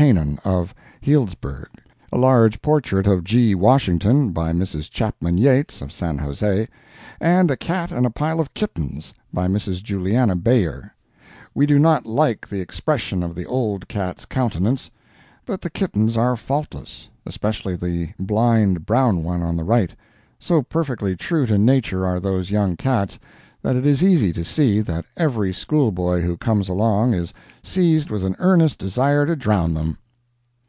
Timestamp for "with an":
28.08-28.34